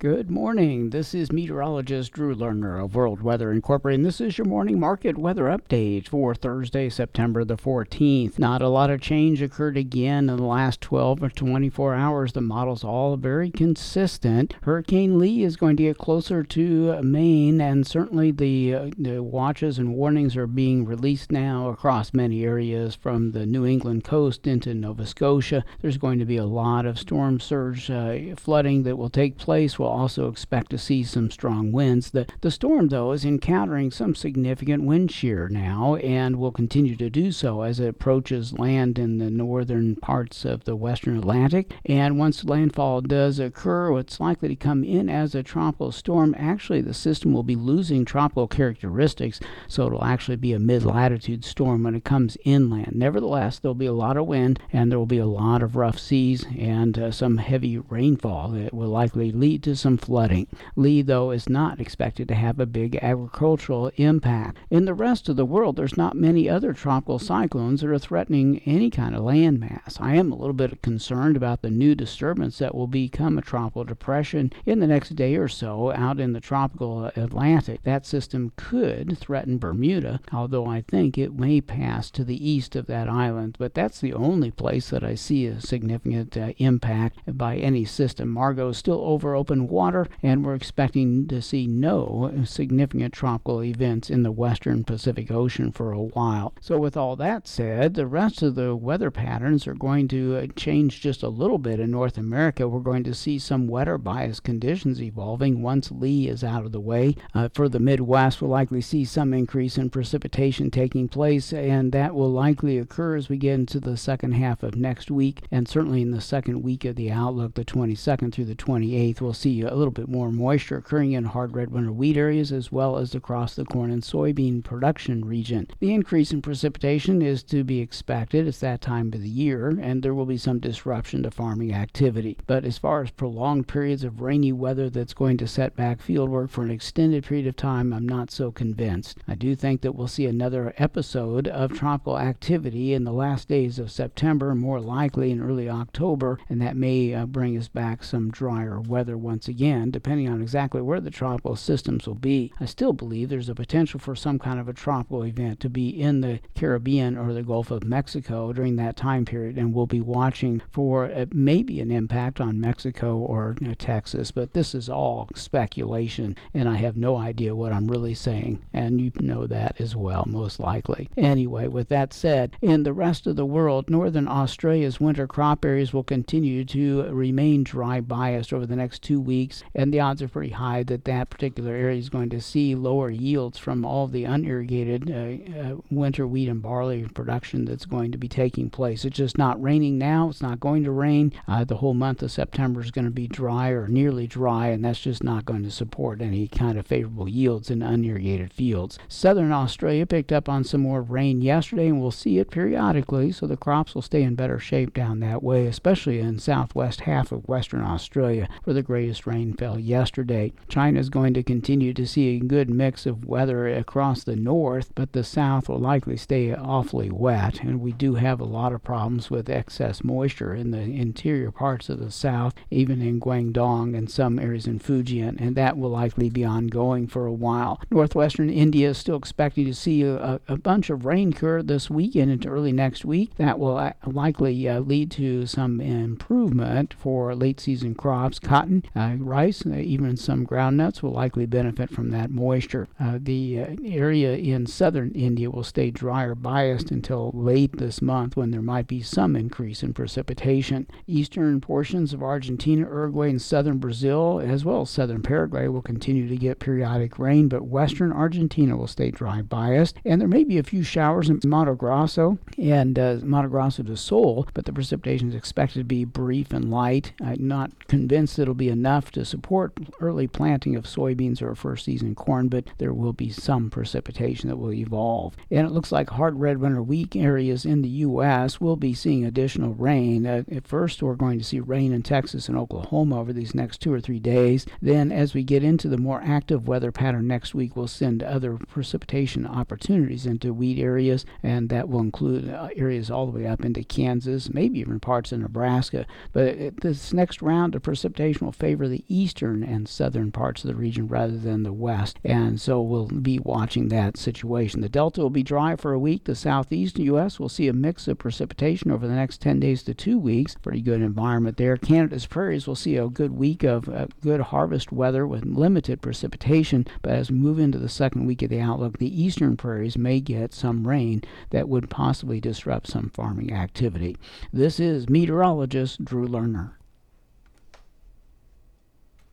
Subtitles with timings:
[0.00, 0.90] Good morning.
[0.90, 3.98] This is meteorologist Drew Lerner of World Weather Incorporated.
[3.98, 8.38] And this is your morning market weather update for Thursday, September the 14th.
[8.38, 12.32] Not a lot of change occurred again in the last 12 or 24 hours.
[12.32, 14.54] The model's all very consistent.
[14.62, 19.80] Hurricane Lee is going to get closer to Maine, and certainly the, uh, the watches
[19.80, 24.74] and warnings are being released now across many areas from the New England coast into
[24.74, 25.64] Nova Scotia.
[25.82, 29.76] There's going to be a lot of storm surge uh, flooding that will take place.
[29.76, 32.10] We'll also expect to see some strong winds.
[32.10, 37.10] The, the storm, though, is encountering some significant wind shear now and will continue to
[37.10, 41.74] do so as it approaches land in the northern parts of the western Atlantic.
[41.84, 46.34] And once landfall does occur, it's likely to come in as a tropical storm.
[46.38, 51.44] Actually, the system will be losing tropical characteristics, so it'll actually be a mid latitude
[51.44, 52.92] storm when it comes inland.
[52.94, 55.98] Nevertheless, there'll be a lot of wind and there will be a lot of rough
[55.98, 60.46] seas and uh, some heavy rainfall that will likely lead to some flooding.
[60.76, 64.58] Lee, though, is not expected to have a big agricultural impact.
[64.70, 68.60] In the rest of the world, there's not many other tropical cyclones that are threatening
[68.66, 70.00] any kind of landmass.
[70.00, 73.84] I am a little bit concerned about the new disturbance that will become a tropical
[73.84, 77.82] depression in the next day or so out in the tropical Atlantic.
[77.84, 82.86] That system could threaten Bermuda, although I think it may pass to the east of
[82.86, 83.56] that island.
[83.58, 88.28] But that's the only place that I see a significant uh, impact by any system.
[88.30, 94.10] Margot is still over open water, and we're expecting to see no significant tropical events
[94.10, 96.54] in the western Pacific Ocean for a while.
[96.60, 100.46] So, with all that said, the rest of the weather patterns are going to uh,
[100.56, 102.68] change just a little bit in North America.
[102.68, 106.80] We're going to see some wetter bias conditions evolving once Lee is out of the
[106.80, 107.14] way.
[107.34, 112.14] Uh, for the Midwest, we'll likely see some increase in precipitation taking place, and that
[112.14, 116.02] will likely occur as we get into the second half of next week, and certainly
[116.02, 119.20] in the second week of the outlook, the 22nd through the 28th.
[119.20, 122.70] We'll see a little bit more moisture occurring in hard red winter wheat areas as
[122.70, 125.68] well as across the corn and soybean production region.
[125.80, 128.46] The increase in precipitation is to be expected.
[128.46, 132.36] It's that time of the year, and there will be some disruption to farming activity.
[132.46, 136.30] But as far as prolonged periods of rainy weather that's going to set back field
[136.30, 139.18] work for an extended period of time, I'm not so convinced.
[139.26, 143.78] I do think that we'll see another episode of tropical activity in the last days
[143.78, 148.30] of September, more likely in early October, and that may uh, bring us back some
[148.30, 152.52] drier weather once again, depending on exactly where the tropical systems will be.
[152.60, 155.88] I still believe there's a potential for some kind of a tropical event to be
[155.88, 160.00] in the Caribbean or the Gulf of Mexico during that time period, and we'll be
[160.00, 164.88] watching for uh, maybe an impact on Mexico or you know, Texas, but this is
[164.88, 169.80] all speculation, and I have no idea what I'm really saying, and you know that
[169.80, 171.08] as well, most likely.
[171.16, 175.92] Anyway, with that said, in the rest of the world, northern Australia's winter crop areas
[175.92, 179.37] will continue to remain dry biased over the next two weeks,
[179.74, 183.10] and the odds are pretty high that that particular area is going to see lower
[183.10, 188.18] yields from all the unirrigated uh, uh, winter wheat and barley production that's going to
[188.18, 189.04] be taking place.
[189.04, 190.28] It's just not raining now.
[190.28, 191.32] It's not going to rain.
[191.46, 194.84] Uh, the whole month of September is going to be dry or nearly dry, and
[194.84, 198.98] that's just not going to support any kind of favorable yields in unirrigated fields.
[199.08, 203.46] Southern Australia picked up on some more rain yesterday, and we'll see it periodically, so
[203.46, 207.48] the crops will stay in better shape down that way, especially in southwest half of
[207.48, 210.52] Western Australia, where the greatest rain fell yesterday.
[210.68, 214.92] China is going to continue to see a good mix of weather across the north,
[214.94, 218.84] but the south will likely stay awfully wet, and we do have a lot of
[218.84, 224.10] problems with excess moisture in the interior parts of the south, even in Guangdong and
[224.10, 227.80] some areas in Fujian, and that will likely be ongoing for a while.
[227.90, 232.30] Northwestern India is still expecting to see a, a bunch of rain occur this weekend
[232.30, 233.36] into early next week.
[233.36, 238.38] That will uh, likely uh, lead to some improvement for late season crops.
[238.38, 242.88] Cotton, uh, rice, uh, even some groundnuts will likely benefit from that moisture.
[242.98, 248.36] Uh, the uh, area in southern India will stay drier biased until late this month
[248.36, 250.86] when there might be some increase in precipitation.
[251.06, 256.28] Eastern portions of Argentina, Uruguay, and southern Brazil, as well as southern Paraguay, will continue
[256.28, 259.96] to get periodic rain, but western Argentina will stay dry biased.
[260.04, 263.96] And there may be a few showers in Mato Grosso and uh, Mato Grosso do
[263.96, 267.12] Sul, but the precipitation is expected to be brief and light.
[267.22, 272.14] I'm not convinced it'll be enough to support early planting of soybeans or first season
[272.14, 275.36] corn, but there will be some precipitation that will evolve.
[275.50, 278.60] And it looks like hard red winter wheat areas in the U.S.
[278.60, 280.26] will be seeing additional rain.
[280.26, 283.80] Uh, at first, we're going to see rain in Texas and Oklahoma over these next
[283.80, 284.66] two or three days.
[284.80, 288.54] Then, as we get into the more active weather pattern next week, we'll send other
[288.54, 293.64] precipitation opportunities into wheat areas, and that will include uh, areas all the way up
[293.64, 296.06] into Kansas, maybe even parts of Nebraska.
[296.32, 300.68] But it, this next round of precipitation will favor the eastern and southern parts of
[300.68, 302.18] the region rather than the west.
[302.24, 304.80] And so we'll be watching that situation.
[304.80, 306.24] The Delta will be dry for a week.
[306.24, 307.38] The southeast U.S.
[307.38, 310.56] will see a mix of precipitation over the next 10 days to two weeks.
[310.56, 311.76] Pretty good environment there.
[311.76, 316.86] Canada's prairies will see a good week of uh, good harvest weather with limited precipitation.
[317.02, 320.20] But as we move into the second week of the outlook, the eastern prairies may
[320.20, 324.16] get some rain that would possibly disrupt some farming activity.
[324.52, 326.72] This is meteorologist Drew Lerner.